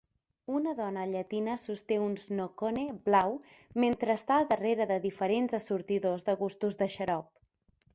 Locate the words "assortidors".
5.63-6.31